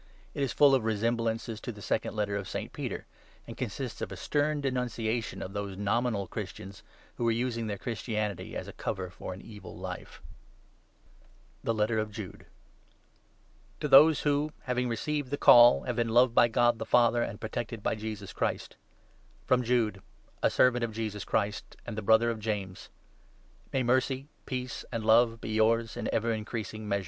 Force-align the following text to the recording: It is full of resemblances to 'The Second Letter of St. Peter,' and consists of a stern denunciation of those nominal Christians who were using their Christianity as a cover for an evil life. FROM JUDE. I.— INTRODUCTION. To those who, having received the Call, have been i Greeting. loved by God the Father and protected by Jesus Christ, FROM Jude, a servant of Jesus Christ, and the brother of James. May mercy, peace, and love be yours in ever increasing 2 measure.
It 0.33 0.41
is 0.41 0.51
full 0.51 0.73
of 0.73 0.83
resemblances 0.83 1.61
to 1.61 1.71
'The 1.71 1.79
Second 1.83 2.15
Letter 2.15 2.35
of 2.35 2.49
St. 2.49 2.73
Peter,' 2.73 3.05
and 3.45 3.55
consists 3.55 4.01
of 4.01 4.11
a 4.11 4.17
stern 4.17 4.59
denunciation 4.59 5.43
of 5.43 5.53
those 5.53 5.77
nominal 5.77 6.25
Christians 6.25 6.81
who 7.17 7.23
were 7.23 7.29
using 7.29 7.67
their 7.67 7.77
Christianity 7.77 8.55
as 8.57 8.67
a 8.67 8.73
cover 8.73 9.11
for 9.11 9.31
an 9.31 9.43
evil 9.43 9.77
life. 9.77 10.19
FROM 11.63 11.75
JUDE. 11.77 11.77
I.— 11.77 11.81
INTRODUCTION. 11.91 12.45
To 13.81 13.87
those 13.87 14.21
who, 14.21 14.51
having 14.63 14.89
received 14.89 15.29
the 15.29 15.37
Call, 15.37 15.83
have 15.83 15.97
been 15.97 16.07
i 16.07 16.09
Greeting. 16.09 16.13
loved 16.15 16.33
by 16.33 16.47
God 16.47 16.79
the 16.79 16.85
Father 16.87 17.21
and 17.21 17.39
protected 17.39 17.83
by 17.83 17.93
Jesus 17.93 18.33
Christ, 18.33 18.77
FROM 19.45 19.61
Jude, 19.61 20.01
a 20.41 20.49
servant 20.49 20.83
of 20.83 20.93
Jesus 20.93 21.23
Christ, 21.23 21.77
and 21.85 21.95
the 21.95 22.01
brother 22.01 22.31
of 22.31 22.39
James. 22.39 22.89
May 23.71 23.83
mercy, 23.83 24.29
peace, 24.47 24.83
and 24.91 25.05
love 25.05 25.39
be 25.39 25.49
yours 25.51 25.95
in 25.95 26.09
ever 26.11 26.33
increasing 26.33 26.85
2 26.85 26.87
measure. 26.87 26.99